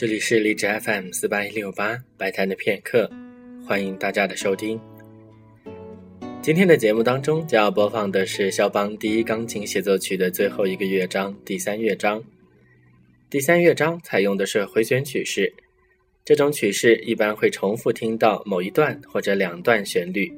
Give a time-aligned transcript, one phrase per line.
[0.00, 3.06] 这里是荔枝 FM 四八一六八白谈的片刻，
[3.66, 4.80] 欢迎大家的收听。
[6.40, 12.24] 今天的节目当中将要播放的是肖邦第一钢琴协奏曲的最后一个乐章——第三乐章。
[13.28, 15.52] 第三乐章采用的是回旋曲式，
[16.24, 20.32] 这种曲式一般会重复听到某一段或者两段旋律。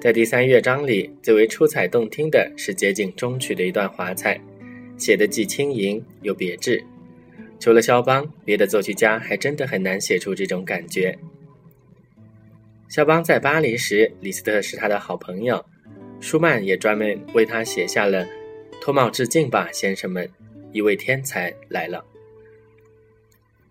[0.00, 4.40] 在第三乐章里，最为出彩动听的是接近中曲的一段华彩，
[4.96, 6.80] 写的既轻盈又别致。
[7.58, 11.18] 除了肖邦，别的作曲家还真的很难写出这种感觉。
[12.88, 15.64] 肖邦在巴黎时，李斯特是他的好朋友，
[16.20, 18.26] 舒曼也专门为他写下了
[18.80, 20.28] “脱帽致敬吧，先生们，
[20.72, 22.04] 一位天才来了”。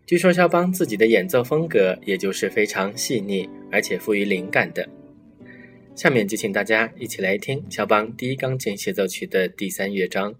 [0.05, 4.88] 据说肖邦自己的演奏风格，也就是非常细腻而且富于灵感的。
[5.95, 10.35] 下面就请大家一起来听肖邦第一钢琴协奏曲的第三乐章。